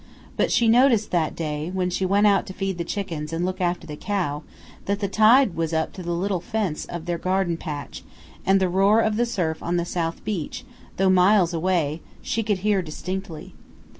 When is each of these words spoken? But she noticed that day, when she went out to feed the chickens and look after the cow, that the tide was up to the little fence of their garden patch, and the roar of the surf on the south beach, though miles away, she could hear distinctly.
But 0.35 0.51
she 0.51 0.67
noticed 0.67 1.11
that 1.11 1.35
day, 1.35 1.69
when 1.71 1.91
she 1.91 2.07
went 2.07 2.25
out 2.25 2.47
to 2.47 2.53
feed 2.53 2.79
the 2.79 2.83
chickens 2.83 3.31
and 3.31 3.45
look 3.45 3.61
after 3.61 3.85
the 3.85 3.95
cow, 3.95 4.41
that 4.85 4.99
the 4.99 5.07
tide 5.07 5.53
was 5.55 5.73
up 5.73 5.93
to 5.93 6.01
the 6.01 6.11
little 6.13 6.39
fence 6.39 6.85
of 6.85 7.05
their 7.05 7.19
garden 7.19 7.55
patch, 7.55 8.03
and 8.43 8.59
the 8.59 8.67
roar 8.67 8.99
of 8.99 9.15
the 9.15 9.27
surf 9.27 9.61
on 9.61 9.77
the 9.77 9.85
south 9.85 10.25
beach, 10.25 10.65
though 10.97 11.11
miles 11.11 11.53
away, 11.53 12.01
she 12.23 12.41
could 12.41 12.57
hear 12.65 12.81
distinctly. 12.81 13.53